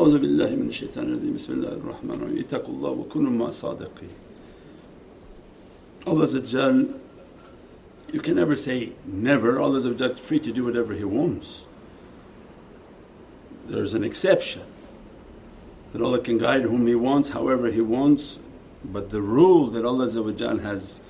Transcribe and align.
أعوذ 0.00 0.18
بالله 0.18 0.56
من 0.56 0.68
الشيطان 0.68 1.04
الرجيم 1.04 1.34
بسم 1.34 1.52
الله 1.52 1.72
الرحمن 1.72 2.10
الرحيم 2.10 2.38
اتقوا 2.38 2.74
الله 2.74 2.90
وكونوا 2.90 3.30
مع 3.30 3.48
الصادقين 3.48 4.08
Allah 6.06 6.26
you 8.12 8.20
can 8.20 8.36
never 8.36 8.54
say 8.54 8.92
never, 9.04 9.60
Allah 9.60 9.78
is 9.78 10.20
free 10.20 10.38
to 10.38 10.52
do 10.52 10.64
whatever 10.64 10.94
He 10.94 11.04
wants. 11.04 11.64
There's 13.66 13.94
an 13.94 14.04
exception 14.04 14.62
that 15.92 16.00
Allah 16.00 16.20
can 16.20 16.38
guide 16.38 16.62
whom 16.62 16.86
He 16.86 16.94
wants, 16.94 17.30
however 17.30 17.70
He 17.70 17.80
wants, 17.80 18.38
but 18.84 19.10
the 19.10 19.20
rule 19.20 19.66
that 19.70 19.84
Allah 19.84 20.06
has 20.60 21.00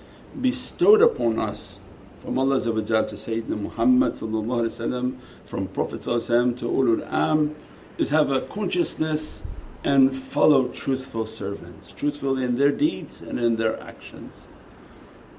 bestowed 0.40 1.02
upon 1.02 1.38
us 1.38 1.78
from 2.22 2.38
Allah 2.38 2.60
to 2.60 2.70
Sayyidina 2.72 3.60
Muhammad 3.60 4.16
from 4.16 5.68
Prophet 5.68 6.02
to 6.02 6.08
ulul 6.08 7.12
am 7.12 7.54
is 7.97 8.09
have 8.09 8.31
a 8.31 8.41
consciousness 8.41 9.43
and 9.83 10.15
follow 10.15 10.67
truthful 10.67 11.25
servants, 11.25 11.91
truthful 11.91 12.37
in 12.37 12.57
their 12.57 12.71
deeds 12.71 13.21
and 13.21 13.39
in 13.39 13.55
their 13.55 13.81
actions. 13.81 14.41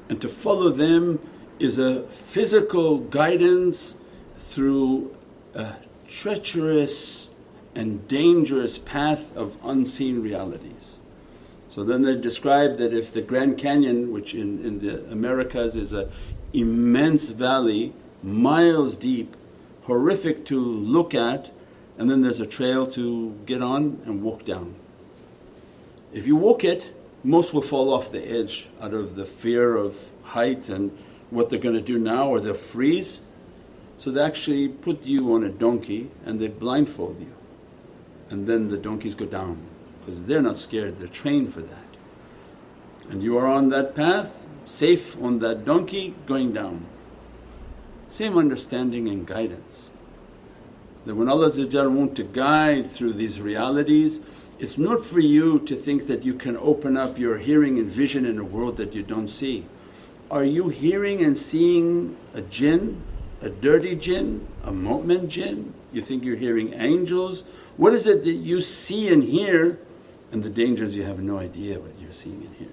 And 0.08 0.20
to 0.20 0.28
follow 0.28 0.70
them 0.70 1.20
is 1.58 1.78
a 1.78 2.02
physical 2.08 2.98
guidance 2.98 3.96
through 4.36 5.16
a 5.54 5.74
treacherous 6.08 7.30
and 7.74 8.06
dangerous 8.08 8.78
path 8.78 9.34
of 9.36 9.56
unseen 9.64 10.20
realities. 10.22 10.98
So 11.70 11.84
then 11.84 12.02
they 12.02 12.16
describe 12.20 12.76
that 12.78 12.92
if 12.92 13.14
the 13.14 13.22
Grand 13.22 13.56
Canyon 13.56 14.12
which 14.12 14.34
in, 14.34 14.64
in 14.64 14.80
the 14.80 15.10
Americas 15.10 15.74
is 15.74 15.92
a 15.92 16.10
immense 16.52 17.30
valley 17.30 17.94
miles 18.22 18.94
deep, 18.94 19.36
horrific 19.84 20.44
to 20.46 20.60
look 20.60 21.14
at 21.14 21.50
and 22.02 22.10
then 22.10 22.20
there's 22.20 22.40
a 22.40 22.46
trail 22.46 22.84
to 22.84 23.30
get 23.46 23.62
on 23.62 24.02
and 24.06 24.24
walk 24.24 24.44
down. 24.44 24.74
If 26.12 26.26
you 26.26 26.34
walk 26.34 26.64
it 26.64 26.92
most 27.22 27.54
will 27.54 27.62
fall 27.62 27.94
off 27.94 28.10
the 28.10 28.28
edge 28.28 28.66
out 28.80 28.92
of 28.92 29.14
the 29.14 29.24
fear 29.24 29.76
of 29.76 29.96
heights 30.24 30.68
and 30.68 30.90
what 31.30 31.48
they're 31.48 31.60
going 31.60 31.76
to 31.76 31.80
do 31.80 31.96
now 31.96 32.28
or 32.28 32.40
they'll 32.40 32.54
freeze. 32.54 33.20
So 33.98 34.10
they 34.10 34.20
actually 34.20 34.66
put 34.66 35.04
you 35.04 35.32
on 35.32 35.44
a 35.44 35.48
donkey 35.48 36.10
and 36.26 36.40
they 36.40 36.48
blindfold 36.48 37.20
you 37.20 37.32
and 38.30 38.48
then 38.48 38.66
the 38.66 38.76
donkeys 38.76 39.14
go 39.14 39.26
down 39.26 39.64
because 40.00 40.22
they're 40.22 40.42
not 40.42 40.56
scared, 40.56 40.98
they're 40.98 41.06
trained 41.06 41.54
for 41.54 41.60
that. 41.60 41.78
And 43.10 43.22
you 43.22 43.38
are 43.38 43.46
on 43.46 43.68
that 43.68 43.94
path, 43.94 44.44
safe 44.66 45.16
on 45.22 45.38
that 45.38 45.64
donkey 45.64 46.16
going 46.26 46.52
down. 46.52 46.86
Same 48.08 48.36
understanding 48.36 49.06
and 49.06 49.24
guidance. 49.24 49.91
That 51.04 51.14
when 51.14 51.28
Allah 51.28 51.50
want 51.90 52.16
to 52.16 52.22
guide 52.22 52.88
through 52.88 53.14
these 53.14 53.40
realities, 53.40 54.20
it's 54.58 54.78
not 54.78 55.04
for 55.04 55.20
you 55.20 55.58
to 55.60 55.74
think 55.74 56.06
that 56.06 56.24
you 56.24 56.34
can 56.34 56.56
open 56.56 56.96
up 56.96 57.18
your 57.18 57.38
hearing 57.38 57.78
and 57.78 57.90
vision 57.90 58.24
in 58.24 58.38
a 58.38 58.44
world 58.44 58.76
that 58.76 58.94
you 58.94 59.02
don't 59.02 59.28
see. 59.28 59.66
Are 60.30 60.44
you 60.44 60.68
hearing 60.68 61.22
and 61.22 61.36
seeing 61.36 62.16
a 62.32 62.40
jinn, 62.40 63.02
a 63.40 63.50
dirty 63.50 63.96
jinn, 63.96 64.46
a 64.62 64.70
mu'min 64.70 65.28
jinn? 65.28 65.74
You 65.92 66.02
think 66.02 66.24
you're 66.24 66.36
hearing 66.36 66.74
angels? 66.74 67.44
What 67.76 67.92
is 67.92 68.06
it 68.06 68.24
that 68.24 68.32
you 68.32 68.60
see 68.60 69.12
and 69.12 69.22
hear 69.22 69.78
and 70.32 70.42
the 70.42 70.50
dangers 70.50 70.96
you 70.96 71.04
have 71.04 71.20
no 71.20 71.38
idea 71.38 71.78
what 71.78 71.92
you're 72.00 72.10
seeing 72.10 72.42
and 72.46 72.56
hearing. 72.56 72.72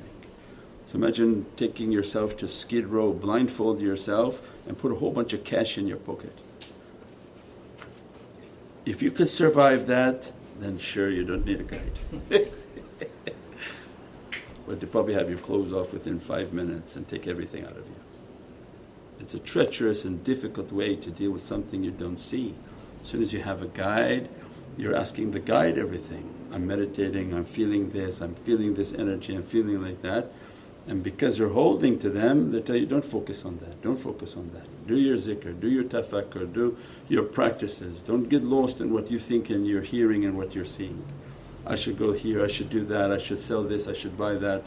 So 0.88 0.95
imagine 0.95 1.45
taking 1.58 1.91
yourself 1.91 2.38
to 2.38 2.47
Skid 2.47 2.86
Row, 2.86 3.11
blindfold 3.11 3.81
yourself 3.81 4.41
and 4.66 4.77
put 4.77 4.91
a 4.91 4.95
whole 4.95 5.11
bunch 5.11 5.33
of 5.33 5.43
cash 5.43 5.77
in 5.77 5.86
your 5.86 5.97
pocket. 5.97 6.36
If 8.85 9.02
you 9.02 9.11
could 9.11 9.30
survive 9.30 9.88
that 9.88 10.31
then 10.59 10.77
sure 10.77 11.09
you 11.09 11.23
don't 11.23 11.45
need 11.45 11.61
a 11.61 11.64
guide. 11.64 11.99
but 14.67 14.80
to 14.80 14.87
probably 14.87 15.14
have 15.14 15.30
your 15.30 15.39
clothes 15.39 15.71
off 15.73 15.93
within 15.93 16.20
five 16.20 16.53
minutes 16.53 16.95
and 16.95 17.08
take 17.08 17.27
everything 17.27 17.64
out 17.64 17.71
of 17.71 17.87
you. 17.87 17.95
It's 19.20 19.33
a 19.33 19.39
treacherous 19.39 20.05
and 20.05 20.23
difficult 20.23 20.71
way 20.71 20.95
to 20.98 21.09
deal 21.09 21.31
with 21.31 21.42
something 21.42 21.83
you 21.83 21.92
don't 21.92 22.20
see. 22.20 22.55
As 23.02 23.08
soon 23.08 23.23
as 23.23 23.33
you 23.33 23.42
have 23.42 23.61
a 23.61 23.67
guide, 23.67 24.30
you're 24.77 24.95
asking 24.95 25.32
the 25.32 25.39
guide 25.39 25.77
everything. 25.77 26.30
I'm 26.52 26.67
meditating, 26.67 27.33
I'm 27.33 27.45
feeling 27.45 27.89
this, 27.92 28.21
I'm 28.21 28.36
feeling 28.36 28.76
this 28.76 28.93
energy, 28.93 29.36
I'm 29.36 29.43
feeling 29.43 29.82
like 29.82 30.02
that. 30.02 30.32
And 30.89 31.04
because 31.04 31.38
you're 31.38 31.54
holding 31.54 32.00
to 32.00 32.10
them, 32.10 32.50
they 32.50 32.61
tell 32.61 32.76
you, 32.76 32.88
don't 32.88 33.05
focus 33.05 33.45
on 33.45 33.60
that, 33.60 33.80
don't 33.83 33.95
focus 33.95 34.36
on 34.36 34.50
that. 34.55 34.88
Do 34.88 34.98
your 34.98 35.17
zikr, 35.17 35.58
do 35.60 35.70
your 35.70 35.83
tafakkur, 35.83 36.52
do 36.52 36.76
your 37.08 37.22
practices. 37.22 38.02
Don't 38.02 38.27
get 38.27 38.44
lost 38.44 38.82
in 38.82 38.92
what 38.92 39.11
you 39.11 39.20
think 39.20 39.52
and 39.52 39.67
you're 39.67 39.83
hearing 39.83 40.26
and 40.26 40.36
what 40.36 40.55
you're 40.55 40.66
seeing. 40.66 41.05
I 41.64 41.76
should 41.76 42.00
go 42.00 42.11
here, 42.14 42.44
I 42.44 42.48
should 42.48 42.72
do 42.72 42.83
that, 42.86 43.11
I 43.11 43.20
should 43.20 43.38
sell 43.38 43.61
this, 43.61 43.88
I 43.88 43.94
should 43.94 44.17
buy 44.17 44.33
that. 44.36 44.66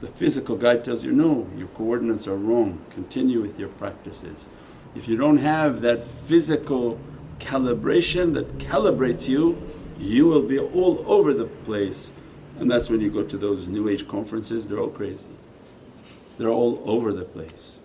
The 0.00 0.08
physical 0.08 0.56
guide 0.56 0.84
tells 0.84 1.04
you, 1.04 1.12
no, 1.12 1.46
your 1.56 1.68
coordinates 1.68 2.26
are 2.26 2.36
wrong, 2.36 2.84
continue 2.90 3.40
with 3.40 3.56
your 3.56 3.68
practices. 3.68 4.48
If 4.96 5.06
you 5.06 5.16
don't 5.16 5.38
have 5.38 5.82
that 5.82 6.02
physical 6.02 6.98
calibration 7.38 8.34
that 8.34 8.58
calibrates 8.58 9.28
you, 9.28 9.62
you 10.00 10.26
will 10.26 10.42
be 10.42 10.58
all 10.58 11.04
over 11.06 11.32
the 11.32 11.44
place 11.44 12.10
and 12.58 12.70
that's 12.70 12.88
when 12.88 13.00
you 13.00 13.10
go 13.10 13.22
to 13.22 13.36
those 13.36 13.66
new 13.66 13.88
age 13.88 14.06
conferences, 14.06 14.66
they're 14.66 14.78
all 14.78 14.88
crazy. 14.88 15.26
They're 16.38 16.48
all 16.48 16.82
over 16.84 17.12
the 17.12 17.24
place. 17.24 17.76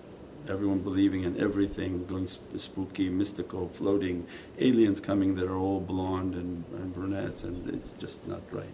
Everyone 0.47 0.79
believing 0.79 1.23
in 1.23 1.39
everything, 1.39 2.05
going 2.05 2.27
spooky, 2.27 3.09
mystical, 3.09 3.69
floating, 3.69 4.25
aliens 4.57 4.99
coming 4.99 5.35
that 5.35 5.47
are 5.47 5.57
all 5.57 5.79
blonde 5.79 6.33
and, 6.33 6.63
and 6.73 6.93
brunettes 6.93 7.43
and 7.43 7.69
it's 7.69 7.93
just 7.93 8.27
not 8.27 8.41
right. 8.51 8.67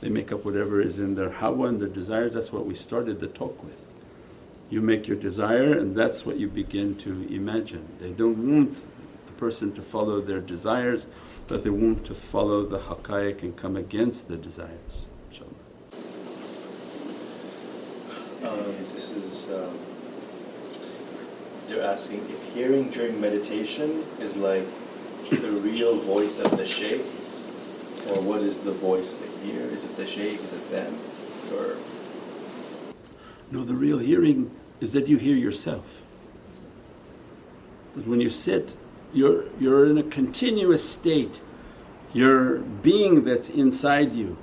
They 0.00 0.08
make 0.08 0.32
up 0.32 0.44
whatever 0.44 0.80
is 0.80 0.98
in 0.98 1.16
their 1.16 1.30
hawa 1.30 1.66
and 1.66 1.80
their 1.80 1.88
desires, 1.88 2.34
that's 2.34 2.52
what 2.52 2.64
we 2.64 2.74
started 2.74 3.20
the 3.20 3.26
talk 3.26 3.62
with. 3.62 3.84
You 4.70 4.80
make 4.80 5.06
your 5.08 5.16
desire 5.18 5.78
and 5.78 5.94
that's 5.94 6.24
what 6.24 6.38
you 6.38 6.48
begin 6.48 6.94
to 6.98 7.26
imagine. 7.30 7.86
They 7.98 8.12
don't 8.12 8.38
want 8.38 8.82
the 9.26 9.32
person 9.32 9.72
to 9.72 9.82
follow 9.82 10.20
their 10.20 10.40
desires 10.40 11.06
but 11.50 11.64
they 11.64 11.70
want 11.70 12.06
to 12.06 12.14
follow 12.14 12.64
the 12.64 12.78
haqqaiq 12.78 13.42
and 13.42 13.56
come 13.56 13.76
against 13.76 14.28
the 14.28 14.36
desires 14.36 15.04
um, 18.44 18.74
this 18.92 19.10
is 19.10 19.50
um, 19.50 19.78
they're 21.66 21.82
asking 21.82 22.18
if 22.28 22.42
hearing 22.54 22.88
during 22.90 23.20
meditation 23.20 24.04
is 24.18 24.36
like 24.36 24.64
the 25.30 25.50
real 25.62 26.00
voice 26.00 26.40
of 26.40 26.56
the 26.56 26.64
shaykh 26.64 27.04
or 28.08 28.20
what 28.22 28.40
is 28.40 28.60
the 28.60 28.72
voice 28.72 29.14
they 29.14 29.28
hear? 29.46 29.62
Is 29.66 29.84
it 29.84 29.96
the 29.96 30.06
shaykh, 30.06 30.40
is 30.40 30.52
it 30.52 30.70
them 30.70 30.98
or 31.54 31.76
No 33.50 33.64
the 33.64 33.74
real 33.74 33.98
hearing 33.98 34.50
is 34.80 34.92
that 34.92 35.08
you 35.08 35.16
hear 35.16 35.36
yourself. 35.36 36.00
That 37.94 38.06
when 38.06 38.20
you 38.20 38.30
sit 38.30 38.74
you're, 39.12 39.44
you're 39.58 39.86
in 39.86 39.98
a 39.98 40.02
continuous 40.02 40.88
state, 40.88 41.40
your 42.12 42.58
being 42.58 43.24
that's 43.24 43.50
inside 43.50 44.12
you, 44.12 44.36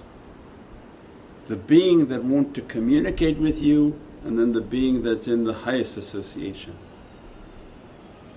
the 1.47 1.55
being 1.55 2.07
that 2.07 2.23
want 2.23 2.53
to 2.55 2.61
communicate 2.61 3.37
with 3.37 3.61
you 3.61 3.99
and 4.23 4.37
then 4.37 4.51
the 4.51 4.61
being 4.61 5.03
that's 5.03 5.27
in 5.27 5.45
the 5.45 5.53
highest 5.53 5.97
association. 5.97 6.75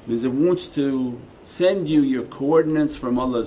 Means 0.06 0.24
it 0.24 0.32
wants 0.32 0.66
to 0.68 1.20
send 1.44 1.88
you 1.88 2.02
your 2.02 2.24
coordinates 2.24 2.96
from 2.96 3.18
Allah 3.18 3.44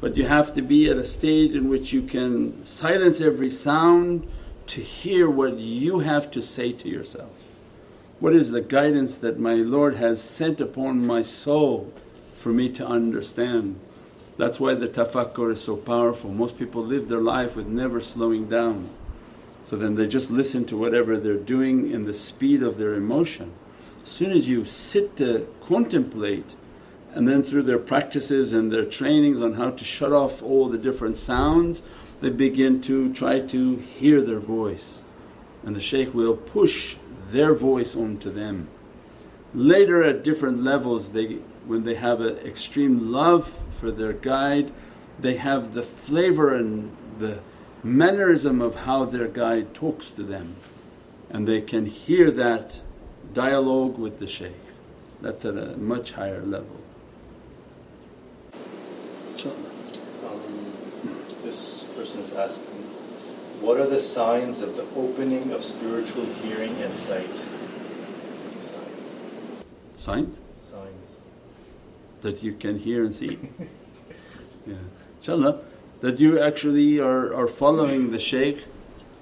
but 0.00 0.16
you 0.16 0.26
have 0.26 0.52
to 0.54 0.62
be 0.62 0.90
at 0.90 0.96
a 0.96 1.04
state 1.04 1.54
in 1.54 1.68
which 1.68 1.92
you 1.92 2.02
can 2.02 2.64
silence 2.66 3.20
every 3.20 3.50
sound 3.50 4.26
to 4.66 4.80
hear 4.80 5.28
what 5.28 5.58
you 5.58 6.00
have 6.00 6.30
to 6.32 6.42
say 6.42 6.72
to 6.72 6.88
yourself. 6.88 7.32
What 8.20 8.34
is 8.34 8.50
the 8.50 8.60
guidance 8.60 9.18
that 9.18 9.38
my 9.38 9.54
Lord 9.54 9.96
has 9.96 10.22
sent 10.22 10.60
upon 10.60 11.06
my 11.06 11.22
soul 11.22 11.92
for 12.34 12.50
me 12.50 12.68
to 12.70 12.86
understand? 12.86 13.78
That's 14.36 14.58
why 14.58 14.74
the 14.74 14.88
tafakkur 14.88 15.52
is 15.52 15.62
so 15.62 15.76
powerful. 15.76 16.30
Most 16.30 16.58
people 16.58 16.82
live 16.84 17.08
their 17.08 17.20
life 17.20 17.54
with 17.54 17.66
never 17.66 18.00
slowing 18.00 18.48
down. 18.48 18.90
So 19.64 19.76
then 19.76 19.94
they 19.94 20.06
just 20.06 20.30
listen 20.30 20.64
to 20.66 20.76
whatever 20.76 21.16
they're 21.16 21.36
doing 21.36 21.90
in 21.90 22.04
the 22.04 22.14
speed 22.14 22.62
of 22.62 22.76
their 22.76 22.94
emotion. 22.94 23.52
As 24.02 24.08
soon 24.08 24.32
as 24.32 24.48
you 24.48 24.64
sit 24.64 25.16
to 25.16 25.46
contemplate 25.62 26.54
and 27.14 27.28
then 27.28 27.42
through 27.42 27.62
their 27.62 27.78
practices 27.78 28.52
and 28.52 28.72
their 28.72 28.84
trainings 28.84 29.40
on 29.40 29.54
how 29.54 29.70
to 29.70 29.84
shut 29.84 30.12
off 30.12 30.42
all 30.42 30.68
the 30.68 30.78
different 30.78 31.16
sounds, 31.16 31.82
they 32.20 32.30
begin 32.30 32.80
to 32.82 33.12
try 33.14 33.40
to 33.40 33.76
hear 33.76 34.20
their 34.20 34.40
voice. 34.40 35.02
And 35.62 35.74
the 35.74 35.80
shaykh 35.80 36.12
will 36.12 36.36
push 36.36 36.96
their 37.30 37.54
voice 37.54 37.96
onto 37.96 38.30
them. 38.30 38.68
Later 39.54 40.02
at 40.02 40.24
different 40.24 40.62
levels 40.62 41.12
they 41.12 41.38
when 41.66 41.84
they 41.84 41.94
have 41.94 42.20
an 42.20 42.36
extreme 42.38 43.10
love 43.10 43.58
for 43.78 43.90
their 43.90 44.12
guide 44.12 44.72
they 45.18 45.36
have 45.36 45.74
the 45.74 45.82
flavor 45.82 46.54
and 46.54 46.96
the 47.18 47.40
mannerism 47.82 48.60
of 48.60 48.74
how 48.74 49.04
their 49.04 49.28
guide 49.28 49.74
talks 49.74 50.10
to 50.10 50.22
them 50.22 50.56
and 51.30 51.46
they 51.46 51.60
can 51.60 51.86
hear 51.86 52.30
that 52.30 52.72
dialogue 53.32 53.98
with 53.98 54.18
the 54.18 54.26
shaykh. 54.26 54.52
That's 55.20 55.44
at 55.44 55.56
a 55.56 55.76
much 55.76 56.12
higher 56.12 56.42
level. 56.42 56.80
Um, 59.44 60.42
this 61.42 61.84
person 61.96 62.20
is 62.20 62.32
asking, 62.34 62.74
what 63.60 63.80
are 63.80 63.86
the 63.86 63.98
signs 63.98 64.60
of 64.60 64.76
the 64.76 64.86
opening 64.96 65.52
of 65.52 65.64
spiritual 65.64 66.24
hearing 66.26 66.74
and 66.82 66.94
sight? 66.94 67.28
Signs. 69.96 70.40
That 72.24 72.42
you 72.42 72.54
can 72.54 72.78
hear 72.78 73.04
and 73.04 73.14
see. 73.14 73.38
yeah. 74.66 74.74
InshaAllah, 75.22 75.62
that 76.00 76.18
you 76.18 76.40
actually 76.40 76.98
are, 76.98 77.34
are 77.34 77.46
following 77.46 78.12
the 78.12 78.18
shaykh, 78.18 78.64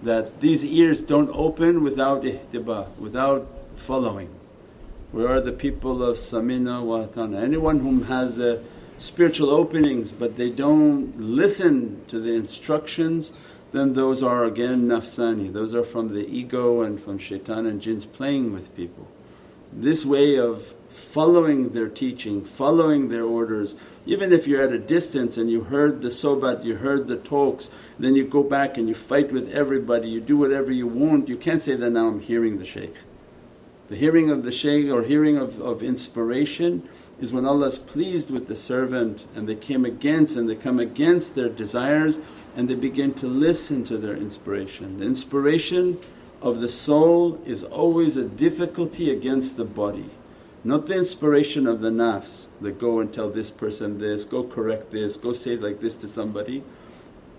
that 0.02 0.40
these 0.40 0.64
ears 0.64 1.00
don't 1.00 1.28
open 1.34 1.82
without 1.82 2.22
ittiba, 2.22 2.96
without 2.98 3.48
following. 3.74 4.30
We 5.12 5.26
are 5.26 5.40
the 5.40 5.52
people 5.52 6.02
of 6.02 6.16
Samina 6.16 6.80
wa 6.82 7.04
Atana. 7.06 7.42
Anyone 7.42 7.80
whom 7.80 8.04
has 8.04 8.38
a 8.38 8.62
spiritual 8.98 9.50
openings 9.50 10.12
but 10.12 10.36
they 10.36 10.48
don't 10.48 11.20
listen 11.20 12.00
to 12.06 12.20
the 12.20 12.32
instructions 12.34 13.32
then 13.72 13.94
those 13.94 14.22
are 14.22 14.44
again 14.44 14.86
nafsani, 14.86 15.52
those 15.52 15.74
are 15.74 15.82
from 15.82 16.08
the 16.08 16.26
ego 16.28 16.82
and 16.82 17.00
from 17.00 17.18
shaitan 17.18 17.66
and 17.66 17.80
jinns 17.80 18.04
playing 18.04 18.52
with 18.52 18.74
people. 18.76 19.08
This 19.72 20.04
way 20.04 20.38
of 20.38 20.74
following 20.92 21.70
their 21.70 21.88
teaching, 21.88 22.44
following 22.44 23.08
their 23.08 23.24
orders, 23.24 23.74
even 24.04 24.32
if 24.32 24.46
you're 24.46 24.62
at 24.62 24.72
a 24.72 24.78
distance 24.78 25.36
and 25.36 25.50
you 25.50 25.62
heard 25.62 26.02
the 26.02 26.10
sobat, 26.10 26.64
you 26.64 26.76
heard 26.76 27.08
the 27.08 27.16
talks, 27.16 27.70
then 27.98 28.14
you 28.14 28.24
go 28.24 28.42
back 28.42 28.76
and 28.76 28.88
you 28.88 28.94
fight 28.94 29.32
with 29.32 29.52
everybody, 29.52 30.08
you 30.08 30.20
do 30.20 30.36
whatever 30.36 30.72
you 30.72 30.86
want, 30.86 31.28
you 31.28 31.36
can't 31.36 31.62
say 31.62 31.74
that 31.74 31.90
now 31.90 32.08
I'm 32.08 32.20
hearing 32.20 32.58
the 32.58 32.66
shaykh. 32.66 32.96
The 33.88 33.96
hearing 33.96 34.30
of 34.30 34.42
the 34.42 34.52
shaykh 34.52 34.90
or 34.90 35.02
hearing 35.02 35.36
of, 35.36 35.60
of 35.60 35.82
inspiration 35.82 36.88
is 37.20 37.32
when 37.32 37.46
Allah 37.46 37.66
is 37.66 37.78
pleased 37.78 38.30
with 38.30 38.48
the 38.48 38.56
servant 38.56 39.26
and 39.34 39.48
they 39.48 39.54
came 39.54 39.84
against 39.84 40.36
and 40.36 40.48
they 40.48 40.56
come 40.56 40.78
against 40.78 41.34
their 41.34 41.48
desires 41.48 42.20
and 42.56 42.68
they 42.68 42.74
begin 42.74 43.14
to 43.14 43.26
listen 43.26 43.84
to 43.84 43.96
their 43.96 44.16
inspiration. 44.16 44.98
The 44.98 45.06
inspiration 45.06 45.98
of 46.40 46.60
the 46.60 46.68
soul 46.68 47.40
is 47.46 47.62
always 47.62 48.16
a 48.16 48.24
difficulty 48.24 49.10
against 49.10 49.56
the 49.56 49.64
body, 49.64 50.10
not 50.64 50.86
the 50.86 50.94
inspiration 50.94 51.66
of 51.66 51.80
the 51.80 51.90
nafs 51.90 52.46
that 52.60 52.78
go 52.78 53.00
and 53.00 53.12
tell 53.12 53.28
this 53.28 53.50
person 53.50 53.98
this, 53.98 54.24
go 54.24 54.44
correct 54.44 54.92
this, 54.92 55.16
go 55.16 55.32
say 55.32 55.56
like 55.56 55.80
this 55.80 55.96
to 55.96 56.08
somebody. 56.08 56.62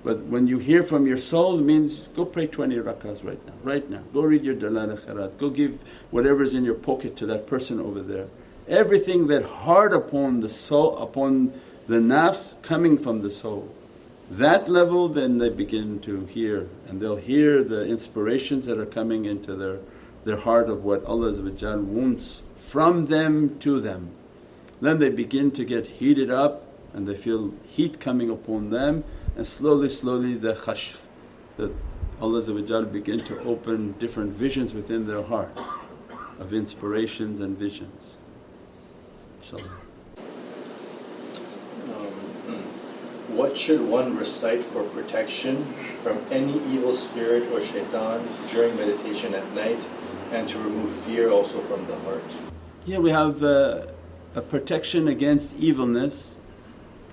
But 0.04 0.20
when 0.24 0.48
you 0.48 0.60
hear 0.60 0.84
from 0.84 1.08
your 1.08 1.18
soul 1.18 1.58
means 1.58 2.08
go 2.16 2.26
pray 2.26 2.48
20 2.48 2.76
rakahs 2.78 3.24
right 3.24 3.46
now, 3.48 3.54
right 3.64 3.90
now. 3.90 4.04
Go 4.14 4.24
read 4.24 4.44
your 4.44 4.56
Dalail 4.56 4.98
Khairat, 4.98 5.38
go 5.38 5.50
give 5.50 5.80
whatever's 6.12 6.54
in 6.54 6.66
your 6.66 6.76
pocket 6.76 7.16
to 7.18 7.26
that 7.28 7.48
person 7.48 7.80
over 7.80 8.02
there. 8.02 8.28
Everything 8.68 9.28
that 9.28 9.44
hard 9.44 9.94
upon 9.94 10.42
the 10.42 10.50
soul, 10.50 10.98
upon 10.98 11.54
the 11.88 12.00
nafs 12.00 12.62
coming 12.62 12.98
from 12.98 13.22
the 13.22 13.32
soul. 13.32 13.74
That 14.30 14.68
level 14.68 15.08
then 15.08 15.38
they 15.38 15.50
begin 15.50 16.00
to 16.02 16.26
hear 16.26 16.68
and 16.88 17.00
they'll 17.00 17.16
hear 17.16 17.64
the 17.64 17.86
inspirations 17.86 18.66
that 18.66 18.78
are 18.78 18.86
coming 18.86 19.24
into 19.24 19.56
their, 19.56 19.80
their 20.26 20.38
heart 20.38 20.70
of 20.70 20.84
what 20.84 21.06
Allah 21.06 21.32
wants 21.32 22.42
from 22.68 23.08
them 23.08 23.58
to 23.60 23.80
them. 23.80 24.12
Then 24.82 25.00
they 25.00 25.10
begin 25.10 25.52
to 25.52 25.64
get 25.64 25.88
heated 25.88 26.32
up 26.32 26.66
and 26.94 27.08
they 27.08 27.16
feel 27.16 27.54
heat 27.66 28.00
coming 28.00 28.30
upon 28.30 28.70
them 28.70 29.04
and 29.36 29.46
slowly 29.46 29.90
slowly 29.90 30.36
the 30.36 30.54
kashf 30.54 30.98
that 31.58 31.72
Allah 32.22 32.86
begin 32.86 33.24
to 33.26 33.40
open 33.44 33.94
different 34.00 34.34
visions 34.34 34.74
within 34.74 35.08
their 35.08 35.24
heart 35.24 35.58
of 36.40 36.54
inspirations 36.54 37.40
and 37.40 37.58
visions. 37.58 38.16
InshaAllah. 39.42 39.70
Um, 41.90 42.14
what 43.36 43.58
should 43.58 43.82
one 43.82 44.18
recite 44.18 44.62
for 44.62 44.84
protection 44.84 45.64
from 46.02 46.18
any 46.32 46.62
evil 46.74 46.94
spirit 46.94 47.52
or 47.52 47.62
shaitan 47.62 48.28
during 48.50 48.76
meditation 48.78 49.34
at 49.36 49.52
night 49.54 49.86
and 50.32 50.48
to 50.48 50.60
remove 50.60 50.90
fear 50.90 51.30
also 51.30 51.60
from 51.60 51.86
the 51.88 51.96
heart? 52.00 52.53
Yeah, 52.86 52.98
we 52.98 53.12
have 53.12 53.42
uh, 53.42 53.86
a 54.36 54.42
protection 54.42 55.08
against 55.08 55.56
evilness 55.56 56.38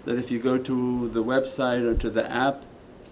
that 0.04 0.18
if 0.18 0.28
you 0.28 0.40
go 0.40 0.58
to 0.58 1.08
the 1.10 1.22
website 1.22 1.84
or 1.84 1.94
to 1.94 2.10
the 2.10 2.28
app 2.28 2.64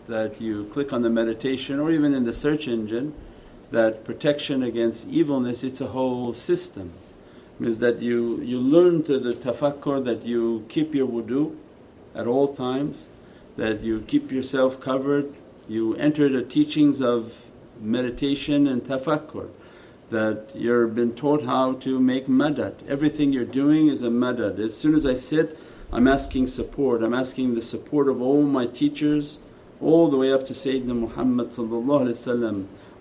that 0.08 0.40
you 0.40 0.64
click 0.64 0.92
on 0.92 1.02
the 1.02 1.10
meditation 1.10 1.78
or 1.78 1.92
even 1.92 2.12
in 2.14 2.24
the 2.24 2.32
search 2.32 2.66
engine 2.66 3.14
that 3.70 4.04
protection 4.04 4.64
against 4.64 5.06
evilness 5.06 5.62
it's 5.62 5.80
a 5.80 5.86
whole 5.86 6.34
system. 6.34 6.90
Means 7.60 7.78
that 7.78 8.02
you, 8.02 8.40
you 8.40 8.58
learn 8.58 9.04
to 9.04 9.20
the 9.20 9.34
tafakkur 9.34 10.04
that 10.04 10.24
you 10.24 10.66
keep 10.68 10.96
your 10.96 11.06
wudu 11.06 11.54
at 12.12 12.26
all 12.26 12.56
times, 12.56 13.06
that 13.56 13.82
you 13.82 14.00
keep 14.00 14.32
yourself 14.32 14.80
covered, 14.80 15.32
you 15.68 15.94
enter 15.94 16.28
the 16.28 16.42
teachings 16.42 17.00
of 17.00 17.46
meditation 17.80 18.66
and 18.66 18.82
tafakkur, 18.82 19.48
that 20.10 20.50
you've 20.54 20.94
been 20.94 21.14
taught 21.14 21.44
how 21.44 21.74
to 21.74 22.00
make 22.00 22.26
madad. 22.26 22.74
Everything 22.88 23.32
you're 23.32 23.44
doing 23.44 23.88
is 23.88 24.02
a 24.02 24.08
madad. 24.08 24.58
As 24.58 24.76
soon 24.76 24.94
as 24.94 25.04
I 25.04 25.14
sit, 25.14 25.58
I'm 25.92 26.08
asking 26.08 26.46
support, 26.46 27.02
I'm 27.02 27.14
asking 27.14 27.54
the 27.54 27.62
support 27.62 28.08
of 28.08 28.20
all 28.20 28.42
my 28.42 28.66
teachers 28.66 29.38
all 29.80 30.08
the 30.08 30.16
way 30.16 30.32
up 30.32 30.46
to 30.46 30.52
Sayyidina 30.52 30.98
Muhammad 30.98 31.52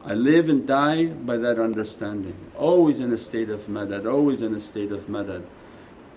I 0.06 0.14
live 0.14 0.48
and 0.48 0.66
die 0.66 1.06
by 1.08 1.38
that 1.38 1.60
understanding, 1.60 2.36
always 2.56 3.00
in 3.00 3.12
a 3.12 3.18
state 3.18 3.50
of 3.50 3.68
madad, 3.68 4.10
always 4.10 4.42
in 4.42 4.54
a 4.54 4.60
state 4.60 4.92
of 4.92 5.08
madad. 5.08 5.44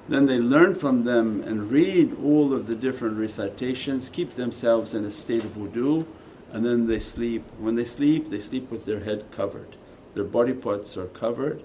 Then 0.08 0.26
they 0.26 0.38
learn 0.38 0.74
from 0.74 1.04
them 1.04 1.42
and 1.42 1.70
read 1.70 2.16
all 2.22 2.52
of 2.52 2.66
the 2.66 2.76
different 2.76 3.18
recitations, 3.18 4.08
keep 4.08 4.34
themselves 4.34 4.94
in 4.94 5.04
a 5.04 5.10
state 5.10 5.44
of 5.44 5.56
wudu 5.56 6.06
and 6.52 6.64
then 6.64 6.86
they 6.86 6.98
sleep. 6.98 7.44
When 7.58 7.76
they 7.76 7.84
sleep, 7.84 8.30
they 8.30 8.40
sleep 8.40 8.70
with 8.70 8.84
their 8.84 9.00
head 9.00 9.24
covered, 9.30 9.76
their 10.14 10.24
body 10.24 10.52
parts 10.52 10.96
are 10.96 11.06
covered 11.06 11.62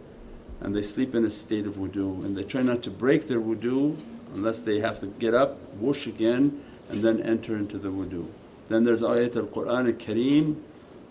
and 0.61 0.75
they 0.75 0.81
sleep 0.81 1.13
in 1.15 1.25
a 1.25 1.29
state 1.29 1.65
of 1.65 1.75
wudu 1.75 2.23
and 2.23 2.37
they 2.37 2.43
try 2.43 2.61
not 2.61 2.83
to 2.83 2.89
break 2.89 3.27
their 3.27 3.39
wudu 3.39 3.97
unless 4.33 4.59
they 4.59 4.79
have 4.79 4.99
to 4.99 5.07
get 5.07 5.33
up, 5.33 5.57
wash 5.75 6.07
again 6.07 6.61
and 6.89 7.03
then 7.03 7.21
enter 7.21 7.55
into 7.55 7.77
the 7.77 7.89
wudu. 7.89 8.27
Then 8.69 8.83
there's 8.83 9.01
ayat 9.01 9.35
al-Qur'an 9.35 9.87
al-Kareem, 9.87 10.55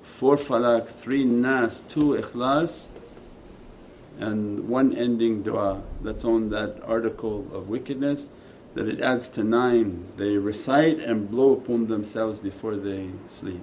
4 0.03 0.37
falak, 0.37 0.89
3 0.89 1.25
nas, 1.25 1.81
2 1.89 2.21
ikhlas 2.21 2.89
and 4.19 4.69
one 4.69 4.93
ending 4.97 5.43
dua 5.43 5.83
that's 6.00 6.25
on 6.25 6.50
that 6.50 6.81
article 6.85 7.47
of 7.53 7.69
wickedness 7.69 8.29
that 8.75 8.88
it 8.88 9.00
adds 9.00 9.29
to 9.31 9.45
nine. 9.45 10.07
They 10.17 10.37
recite 10.37 10.99
and 10.99 11.31
blow 11.31 11.53
upon 11.53 11.87
themselves 11.88 12.38
before 12.38 12.76
they 12.76 13.11
sleep. 13.29 13.62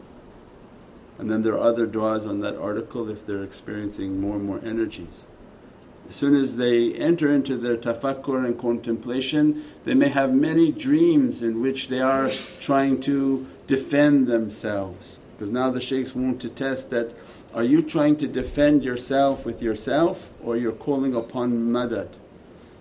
And 1.22 1.30
then 1.30 1.44
there 1.44 1.54
are 1.54 1.60
other 1.60 1.86
du'as 1.86 2.28
on 2.28 2.40
that 2.42 2.58
article 2.58 3.08
if 3.08 3.28
they're 3.28 3.44
experiencing 3.44 4.20
more 4.20 4.38
and 4.38 4.44
more 4.44 4.60
energies. 4.66 5.28
As 6.10 6.16
soon 6.16 6.34
as 6.34 6.58
they 6.58 6.96
enter 6.96 7.32
into 7.32 7.58
their 7.58 7.78
tafakkur 7.78 8.44
and 8.44 8.58
contemplation, 8.58 9.63
they 9.86 9.94
may 9.94 10.10
have 10.10 10.34
many 10.34 10.72
dreams 10.72 11.44
in 11.44 11.62
which 11.62 11.90
they 11.90 12.01
are 12.01 12.32
trying 12.60 13.00
to 13.01 13.46
defend 13.68 14.25
themselves. 14.25 15.20
Because 15.38 15.51
now 15.51 15.70
the 15.70 15.80
shaykhs 15.80 16.16
want 16.16 16.42
to 16.42 16.50
test 16.50 16.90
that 16.90 17.12
are 17.54 17.63
you 17.63 17.84
trying 17.84 18.16
to 18.18 18.28
defend 18.28 18.84
yourself 18.84 19.46
with 19.46 19.62
yourself 19.62 20.32
or 20.44 20.58
you're 20.58 20.72
calling 20.72 21.16
upon 21.16 21.70
madad? 21.70 22.10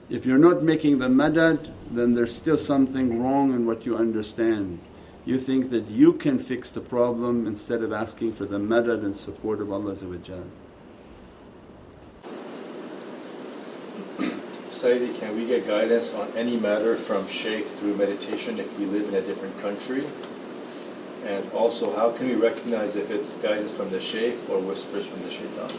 If 0.08 0.24
you're 0.24 0.38
not 0.38 0.62
making 0.62 0.98
the 0.98 1.08
madad 1.08 1.70
then 1.90 2.14
there's 2.14 2.34
still 2.34 2.56
something 2.56 3.22
wrong 3.22 3.52
in 3.52 3.66
what 3.66 3.84
you 3.84 3.98
understand. 3.98 4.78
You 5.30 5.38
think 5.38 5.70
that 5.70 5.86
you 5.86 6.14
can 6.14 6.40
fix 6.40 6.72
the 6.72 6.80
problem 6.80 7.46
instead 7.46 7.82
of 7.84 7.92
asking 7.92 8.32
for 8.32 8.46
the 8.46 8.58
madad 8.58 9.04
and 9.04 9.16
support 9.16 9.60
of 9.60 9.70
Allah 9.70 9.94
Sayyidi, 14.68 15.20
can 15.20 15.36
we 15.36 15.46
get 15.46 15.68
guidance 15.68 16.12
on 16.14 16.26
any 16.34 16.56
matter 16.56 16.96
from 16.96 17.28
shaykh 17.28 17.64
through 17.64 17.94
meditation 17.94 18.58
if 18.58 18.76
we 18.76 18.86
live 18.86 19.06
in 19.08 19.14
a 19.14 19.20
different 19.20 19.56
country? 19.60 20.02
And 21.24 21.48
also, 21.52 21.94
how 21.94 22.10
can 22.10 22.26
we 22.28 22.34
recognize 22.34 22.96
if 22.96 23.12
it's 23.12 23.34
guidance 23.34 23.70
from 23.70 23.90
the 23.90 24.00
shaykh 24.00 24.34
or 24.50 24.58
whispers 24.58 25.06
from 25.06 25.22
the 25.22 25.30
shaitan? 25.30 25.70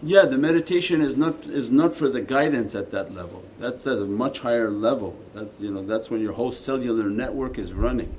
Yeah, 0.00 0.26
the 0.26 0.38
meditation 0.38 1.00
is 1.00 1.16
not 1.16 1.46
is 1.46 1.72
not 1.72 1.96
for 1.96 2.08
the 2.08 2.20
guidance 2.20 2.76
at 2.76 2.92
that 2.92 3.12
level. 3.12 3.42
That's 3.58 3.84
at 3.84 3.98
a 3.98 4.04
much 4.04 4.38
higher 4.38 4.70
level. 4.70 5.16
That's 5.34 5.58
you 5.58 5.72
know 5.72 5.82
that's 5.82 6.08
when 6.08 6.20
your 6.20 6.34
whole 6.34 6.52
cellular 6.52 7.10
network 7.10 7.58
is 7.58 7.72
running. 7.72 8.14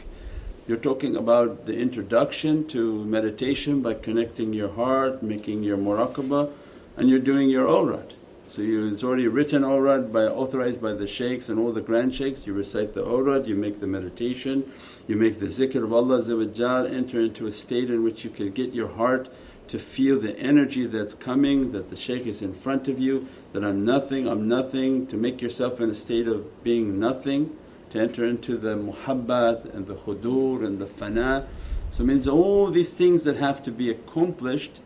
You're 0.68 0.78
talking 0.78 1.16
about 1.16 1.66
the 1.68 1.78
introduction 1.78 2.68
to 2.68 3.06
meditation 3.06 3.82
by 3.82 3.94
connecting 3.94 4.52
your 4.52 4.74
heart, 4.74 5.24
making 5.24 5.64
your 5.64 5.78
muraqabah, 5.78 6.52
and 6.98 7.10
you're 7.10 7.20
doing 7.20 7.50
your 7.50 7.66
awrad. 7.66 8.14
So 8.50 8.62
you, 8.62 8.92
it's 8.94 9.04
already 9.04 9.30
written 9.30 9.64
awrad 9.64 10.12
by 10.12 10.24
authorized 10.24 10.82
by 10.82 10.92
the 10.92 11.08
shaykhs 11.08 11.48
and 11.48 11.58
all 11.58 11.72
the 11.72 11.82
grand 11.82 12.14
shaykhs. 12.14 12.46
You 12.46 12.52
recite 12.52 12.94
the 12.94 13.06
awrad, 13.06 13.48
you 13.48 13.56
make 13.56 13.80
the 13.80 13.88
meditation, 13.88 14.70
you 15.08 15.16
make 15.16 15.40
the 15.40 15.46
zikr 15.46 15.82
of 15.82 15.94
Allah 15.94 16.90
enter 16.90 17.22
into 17.22 17.48
a 17.48 17.52
state 17.54 17.90
in 17.90 18.04
which 18.04 18.26
you 18.26 18.30
can 18.30 18.52
get 18.52 18.74
your 18.74 18.90
heart 18.90 19.30
to 19.70 19.80
feel 19.80 20.20
the 20.20 20.38
energy 20.38 20.86
that's 20.86 21.14
coming, 21.14 21.72
that 21.72 21.90
the 21.90 21.96
shaykh 21.96 22.26
is 22.26 22.42
in 22.42 22.54
front 22.54 22.88
of 22.88 23.00
you, 23.00 23.28
that 23.54 23.64
I'm 23.64 23.86
nothing, 23.86 24.28
I'm 24.28 24.48
nothing, 24.48 25.08
to 25.08 25.16
make 25.16 25.42
yourself 25.42 25.80
in 25.80 25.90
a 25.90 25.96
state 25.96 26.28
of 26.28 26.64
being 26.64 27.00
nothing 27.00 27.58
to 27.92 28.00
enter 28.00 28.26
into 28.26 28.58
the 28.58 28.76
muhabbat 28.76 29.74
and 29.74 29.88
the 29.88 29.96
hudur 29.96 30.66
and 30.66 30.80
the 30.80 30.86
fana. 30.86 31.48
So 31.92 32.04
it 32.04 32.08
means 32.08 32.28
all 32.28 32.70
these 32.70 32.92
things 32.92 33.24
that 33.24 33.38
have 33.38 33.64
to 33.64 33.72
be 33.72 33.90
accomplished 33.90 34.82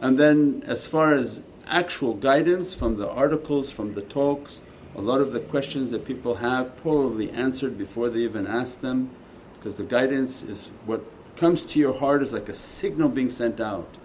and 0.00 0.18
then 0.18 0.62
as 0.66 0.86
far 0.86 1.14
as 1.14 1.42
actual 1.66 2.14
guidance 2.14 2.72
from 2.72 2.96
the 2.96 3.08
articles, 3.08 3.70
from 3.70 3.94
the 3.94 4.02
talks, 4.02 4.60
a 4.94 5.00
lot 5.00 5.20
of 5.20 5.32
the 5.32 5.40
questions 5.40 5.90
that 5.90 6.04
people 6.04 6.36
have 6.36 6.76
probably 6.76 7.30
answered 7.30 7.76
before 7.76 8.08
they 8.08 8.20
even 8.20 8.46
ask 8.46 8.80
them 8.80 9.10
because 9.58 9.76
the 9.76 9.84
guidance 9.84 10.42
is 10.42 10.68
what 10.86 11.02
comes 11.36 11.62
to 11.62 11.78
your 11.78 11.98
heart 11.98 12.22
is 12.22 12.32
like 12.32 12.48
a 12.48 12.54
signal 12.54 13.08
being 13.08 13.30
sent 13.30 13.60
out. 13.60 13.96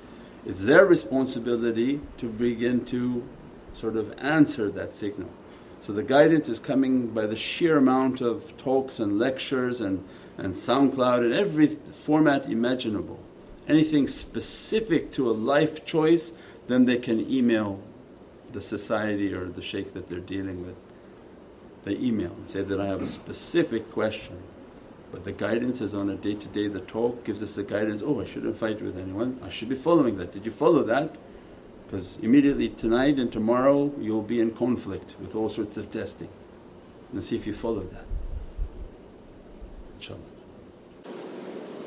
It's 0.46 0.60
their 0.60 0.86
responsibility 0.86 2.02
to 2.18 2.28
begin 2.28 2.86
to 2.86 3.24
sort 3.72 3.96
of 3.96 4.14
answer 4.20 4.70
that 4.72 4.94
signal. 4.94 5.30
So 5.82 5.94
the 5.94 6.04
guidance 6.04 6.50
is 6.50 6.60
coming 6.60 7.08
by 7.08 7.26
the 7.26 7.36
sheer 7.36 7.78
amount 7.78 8.22
of 8.22 8.56
talks 8.58 9.00
and 9.00 9.20
lectures 9.20 9.82
and, 9.82 10.04
and 10.38 10.54
SoundCloud 10.54 11.26
and 11.26 11.34
every 11.34 11.68
format 11.68 12.50
imaginable. 12.50 13.20
Anything 13.68 14.08
specific 14.08 15.12
to 15.14 15.30
a 15.30 15.34
life 15.34 15.86
choice 15.86 16.34
then 16.68 16.86
they 16.86 16.98
can 16.98 17.20
email 17.30 17.80
the 18.52 18.62
society 18.62 19.34
or 19.34 19.46
the 19.46 19.62
shaykh 19.62 19.94
that 19.94 20.10
they're 20.10 20.20
dealing 20.20 20.66
with. 20.66 20.76
They 21.84 21.98
email 21.98 22.32
and 22.32 22.48
say 22.48 22.62
that 22.62 22.80
I 22.80 22.86
have 22.86 23.02
a 23.02 23.08
specific 23.08 23.92
question 23.92 24.38
but 25.14 25.26
the 25.26 25.32
guidance 25.32 25.80
is 25.80 25.94
on 25.94 26.10
a 26.10 26.16
day 26.16 26.34
to 26.34 26.48
day, 26.48 26.68
the 26.68 26.80
talk 26.80 27.24
gives 27.24 27.44
us 27.44 27.54
the 27.54 27.62
guidance, 27.62 28.02
oh 28.04 28.20
I 28.20 28.26
shouldn't 28.26 28.58
fight 28.58 28.82
with 28.82 28.98
anyone, 28.98 29.40
I 29.44 29.50
should 29.50 29.70
be 29.70 29.76
following 29.76 30.18
that. 30.18 30.34
Did 30.34 30.44
you 30.44 30.52
follow 30.52 30.82
that? 30.86 31.16
Because 31.86 32.18
immediately 32.24 32.70
tonight 32.70 33.20
and 33.20 33.32
tomorrow 33.32 33.94
you'll 34.00 34.24
be 34.24 34.42
in 34.42 34.56
conflict 34.56 35.16
with 35.22 35.36
all 35.36 35.50
sorts 35.50 35.78
of 35.78 35.92
testing 35.92 36.30
and 37.12 37.24
see 37.24 37.36
if 37.36 37.46
you 37.46 37.54
follow 37.54 37.82
that. 37.82 38.06
InshaAllah. 40.02 40.18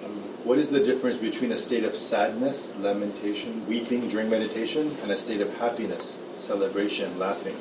Um, 0.04 0.12
what 0.44 0.58
is 0.58 0.70
the 0.70 0.84
difference 0.84 1.16
between 1.16 1.50
a 1.50 1.56
state 1.56 1.82
of 1.82 1.96
sadness, 1.96 2.76
lamentation, 2.78 3.66
weeping 3.66 4.06
during 4.06 4.30
meditation 4.30 4.96
and 5.02 5.10
a 5.10 5.16
state 5.16 5.40
of 5.40 5.52
happiness, 5.58 6.22
celebration, 6.36 7.18
laughing? 7.18 7.56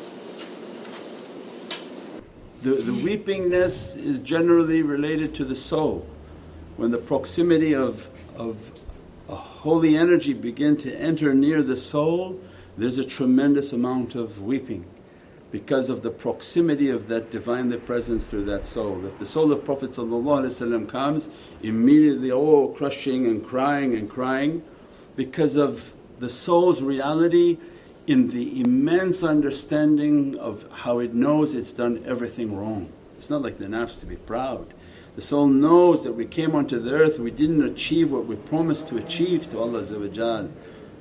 The, 2.64 2.76
the 2.76 2.92
weepingness 2.92 3.96
is 3.96 4.20
generally 4.22 4.82
related 4.82 5.36
to 5.36 5.46
the 5.46 5.56
soul. 5.56 6.08
When 6.78 6.92
the 6.92 6.98
proximity 6.98 7.74
of, 7.74 8.10
of 8.36 8.72
a 9.30 9.36
holy 9.36 9.96
energy 9.96 10.34
begin 10.34 10.78
to 10.78 10.96
enter 11.00 11.34
near 11.34 11.62
the 11.64 11.76
soul, 11.76 12.40
there's 12.78 12.98
a 12.98 13.06
tremendous 13.06 13.72
amount 13.72 14.16
of 14.16 14.42
weeping 14.42 14.86
because 15.52 15.90
of 15.90 16.02
the 16.02 16.10
proximity 16.12 16.90
of 16.90 17.08
that 17.08 17.32
Divinely 17.32 17.78
Presence 17.78 18.26
through 18.26 18.44
that 18.46 18.66
soul. 18.66 19.06
If 19.06 19.20
the 19.20 19.26
soul 19.26 19.54
of 19.54 19.64
Prophet 19.64 19.96
comes, 20.90 21.30
immediately 21.64 22.32
all 22.32 22.74
crushing 22.74 23.26
and 23.28 23.46
crying 23.46 23.96
and 23.96 24.10
crying 24.10 24.64
because 25.16 25.56
of 25.56 25.94
the 26.20 26.30
soul's 26.30 26.82
reality 26.82 27.58
in 28.08 28.28
the 28.28 28.62
immense 28.62 29.24
understanding 29.24 30.38
of 30.38 30.66
how 30.72 31.00
it 31.00 31.14
knows 31.14 31.56
it's 31.56 31.74
done 31.74 32.04
everything 32.06 32.56
wrong. 32.56 32.92
It's 33.18 33.30
not 33.30 33.42
like 33.42 33.58
the 33.58 33.66
nafs 33.66 34.00
to 34.02 34.06
be 34.06 34.16
proud. 34.16 34.74
The 35.16 35.22
soul 35.22 35.48
knows 35.48 36.04
that 36.04 36.14
we 36.14 36.26
came 36.26 36.56
onto 36.56 36.80
the 36.80 36.92
earth, 36.92 37.20
we 37.20 37.32
didn't 37.32 37.64
achieve 37.64 38.12
what 38.12 38.26
we 38.26 38.36
promised 38.36 38.90
to 38.90 38.98
achieve 38.98 39.50
to 39.52 39.60
Allah 39.60 39.82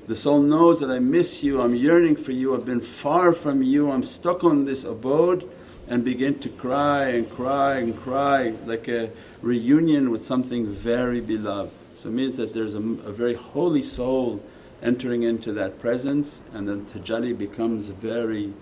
The 0.07 0.17
soul 0.17 0.41
knows 0.41 0.81
that 0.81 0.91
I 0.91 1.01
miss 1.01 1.43
you, 1.43 1.61
I'm 1.61 1.75
yearning 1.75 2.17
for 2.17 2.33
you, 2.33 2.55
I've 2.55 2.65
been 2.65 2.81
far 2.81 3.33
from 3.33 3.63
you, 3.63 3.91
I'm 3.91 4.05
stuck 4.05 4.45
on 4.45 4.65
this 4.65 4.85
abode 4.85 5.51
and 5.89 6.05
begin 6.05 6.39
to 6.39 6.49
cry 6.49 7.07
and 7.09 7.29
cry 7.29 7.79
and 7.79 7.97
cry 7.97 8.55
like 8.65 8.89
a 8.89 9.11
reunion 9.43 10.11
with 10.11 10.25
something 10.25 10.67
very 10.67 11.21
beloved. 11.21 11.73
So 11.97 12.09
it 12.09 12.13
means 12.13 12.37
that 12.37 12.55
there's 12.55 12.75
a, 12.75 12.79
a 12.79 13.13
very 13.13 13.35
holy 13.35 13.83
soul 13.83 14.41
entering 14.85 15.23
into 15.23 15.53
that 15.53 15.79
presence 15.79 16.43
and 16.53 16.69
then 16.69 16.85
tajalli 16.87 17.37
becomes 17.37 17.89
very 17.89 18.53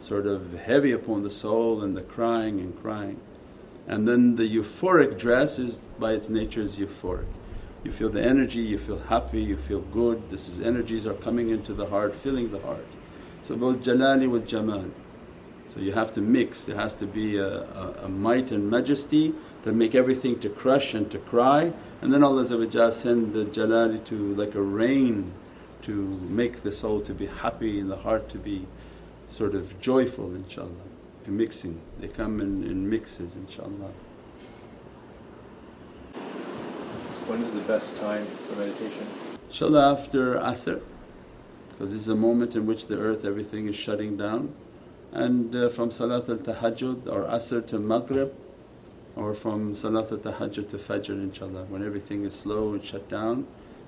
sort 0.00 0.26
of 0.26 0.60
heavy 0.60 0.92
upon 0.92 1.22
the 1.22 1.30
soul 1.30 1.82
and 1.82 1.96
the 1.96 2.02
crying 2.02 2.60
and 2.60 2.80
crying. 2.80 3.20
And 3.86 4.06
then 4.06 4.36
the 4.36 4.48
euphoric 4.48 5.18
dress 5.18 5.58
is 5.58 5.80
by 5.98 6.12
its 6.12 6.28
nature 6.28 6.62
is 6.62 6.76
euphoric. 6.76 7.26
You 7.84 7.90
feel 7.90 8.10
the 8.10 8.22
energy, 8.22 8.60
you 8.60 8.78
feel 8.78 9.00
happy, 9.00 9.42
you 9.42 9.56
feel 9.56 9.80
good, 9.80 10.30
this 10.30 10.48
is 10.48 10.60
energies 10.60 11.04
are 11.04 11.14
coming 11.14 11.50
into 11.50 11.74
the 11.74 11.86
heart, 11.86 12.14
filling 12.14 12.52
the 12.52 12.60
heart. 12.60 12.86
So 13.42 13.56
both 13.56 13.78
jalali 13.78 14.30
with 14.30 14.46
jamal. 14.46 14.86
So 15.68 15.80
you 15.80 15.92
have 15.92 16.12
to 16.14 16.20
mix, 16.20 16.62
there 16.64 16.76
has 16.76 16.94
to 16.96 17.06
be 17.06 17.38
a, 17.38 17.62
a, 17.62 18.04
a 18.04 18.08
might 18.08 18.52
and 18.52 18.70
majesty 18.70 19.34
that 19.62 19.72
make 19.72 19.94
everything 19.94 20.38
to 20.40 20.48
crush 20.48 20.94
and 20.94 21.10
to 21.10 21.18
cry 21.18 21.72
and 22.00 22.12
then 22.12 22.24
Allah 22.24 22.44
send 22.44 23.32
the 23.32 23.44
jalali 23.44 24.04
to 24.06 24.34
like 24.34 24.56
a 24.56 24.62
rain 24.62 25.32
to 25.82 25.92
make 26.28 26.62
the 26.62 26.72
soul 26.72 27.00
to 27.02 27.14
be 27.14 27.26
happy 27.26 27.80
and 27.80 27.90
the 27.90 27.96
heart 27.96 28.28
to 28.30 28.38
be 28.38 28.66
sort 29.28 29.54
of 29.54 29.80
joyful 29.80 30.28
inshaAllah. 30.28 30.88
In 31.26 31.36
mixing, 31.36 31.80
they 32.00 32.08
come 32.08 32.40
in, 32.40 32.64
in 32.64 32.88
mixes 32.88 33.34
inshaAllah. 33.34 33.92
When 37.26 37.40
is 37.40 37.50
the 37.52 37.60
best 37.60 37.96
time 37.96 38.26
for 38.26 38.56
meditation? 38.56 39.06
InshaAllah 39.50 39.92
after 39.92 40.36
Asr 40.36 40.80
because 41.82 41.92
this 41.92 42.02
is 42.02 42.08
a 42.08 42.14
moment 42.14 42.54
in 42.54 42.64
which 42.66 42.86
the 42.86 42.98
earth 42.98 43.24
everything 43.24 43.66
is 43.66 43.76
shutting 43.76 44.16
down 44.16 44.54
and 45.10 45.54
uh, 45.54 45.68
from 45.68 45.90
Salat 45.90 46.28
al 46.28 46.36
Tahajjud 46.36 47.06
or 47.06 47.24
Asr 47.24 47.66
to 47.68 47.78
Maghrib 47.78 48.32
or 49.16 49.34
from 49.34 49.74
Salat 49.74 50.10
al 50.12 50.18
Tahajjud 50.18 50.70
to 50.70 50.78
Fajr 50.78 51.30
inshaAllah 51.30 51.68
when 51.68 51.84
everything 51.84 52.24
is 52.24 52.34
slow 52.34 52.74
and 52.74 52.84
shut 52.84 53.08
down 53.08 53.46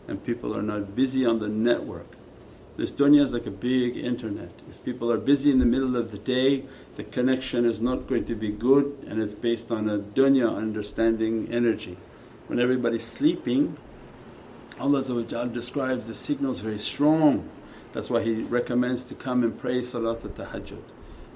and 0.09 0.25
people 0.25 0.57
are 0.57 0.63
not 0.63 0.95
busy 0.95 1.25
on 1.25 1.39
the 1.39 1.49
network. 1.49 2.07
This 2.77 2.91
dunya 2.91 3.21
is 3.23 3.33
like 3.33 3.47
a 3.47 3.51
big 3.53 3.97
internet. 3.97 4.51
If 4.69 4.85
people 4.85 5.13
are 5.13 5.17
busy 5.17 5.51
in 5.51 5.61
the 5.61 5.67
middle 5.67 5.97
of 5.97 6.11
the 6.11 6.19
day, 6.19 6.65
the 6.97 7.05
connection 7.05 7.65
is 7.65 7.81
not 7.81 8.09
going 8.09 8.25
to 8.27 8.35
be 8.35 8.49
good 8.49 9.05
and 9.07 9.23
it's 9.23 9.35
based 9.35 9.71
on 9.71 9.89
a 9.89 9.99
dunya 9.99 10.55
understanding 10.55 11.49
energy. 11.53 11.97
When 12.49 12.59
everybody's 12.59 13.05
sleeping, 13.05 13.77
Allah 14.81 15.03
describes 15.47 16.09
the 16.09 16.15
signals 16.15 16.59
very 16.59 16.79
strong. 16.79 17.49
That's 17.93 18.11
why 18.11 18.23
He 18.23 18.43
recommends 18.43 19.05
to 19.05 19.15
come 19.15 19.45
and 19.45 19.57
pray 19.57 19.83
Salat 19.83 20.25
al-Tahajjud 20.25 20.83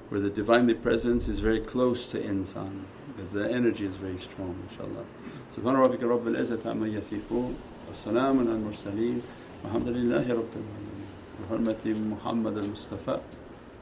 where 0.09 0.19
the 0.19 0.29
Divinely 0.29 0.73
Presence 0.73 1.27
is 1.27 1.39
very 1.39 1.61
close 1.61 2.07
to 2.07 2.19
insan 2.19 2.83
because 3.07 3.31
the 3.31 3.49
energy 3.49 3.85
is 3.85 3.95
very 3.95 4.17
strong 4.17 4.55
inshaAllah. 4.69 5.05
Subhana 5.53 5.87
rabbika 5.87 6.01
rabbil 6.01 6.35
izzati 6.35 6.65
amma 6.65 6.87
yasifoon 6.87 7.55
والسلام 7.88 8.38
على 8.38 8.52
المرسلين 8.52 9.20
والحمد 9.64 9.88
لله 9.88 10.24
رب 10.40 10.52
العالمين 10.60 11.04
بحرمة 11.40 11.84
محمد 12.10 12.56
المصطفى 12.58 13.20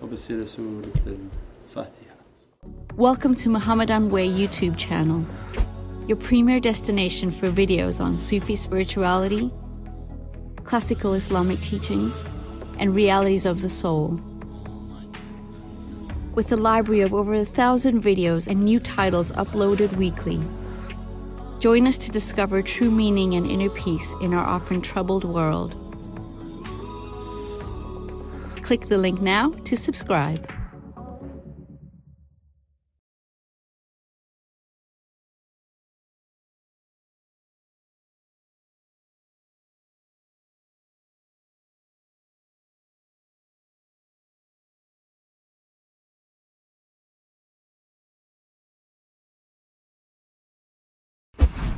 وبسير 0.03 0.47
سورة 0.47 0.83
الفاتحة 1.07 2.13
Welcome 2.97 3.35
to 3.37 3.49
Muhammadan 3.49 4.11
Way 4.11 4.29
YouTube 4.29 4.77
channel, 4.77 5.25
your 6.07 6.19
premier 6.19 6.61
destination 6.61 7.31
for 7.31 7.51
videos 7.51 8.01
on 8.05 8.19
Sufi 8.19 8.55
spirituality, 8.55 9.51
classical 10.65 11.15
Islamic 11.15 11.61
teachings, 11.61 12.23
and 12.79 12.95
realities 12.95 13.47
of 13.47 13.63
the 13.63 13.71
soul. 13.71 14.21
With 16.35 16.53
a 16.53 16.57
library 16.57 17.01
of 17.01 17.13
over 17.15 17.35
a 17.35 17.45
thousand 17.45 18.03
videos 18.03 18.47
and 18.47 18.63
new 18.63 18.81
titles 18.81 19.33
uploaded 19.33 19.97
weekly, 19.97 20.41
Join 21.60 21.88
us 21.88 21.98
to 22.00 22.12
discover 22.12 22.62
true 22.62 22.92
meaning 22.92 23.34
and 23.34 23.50
inner 23.50 23.70
peace 23.70 24.14
in 24.22 24.34
our 24.34 24.46
often 24.46 24.80
troubled 24.80 25.24
world. 25.24 25.76
Click 28.62 28.88
the 28.90 28.98
link 28.98 29.22
now 29.22 29.50
to 29.66 29.76
subscribe. 29.76 30.57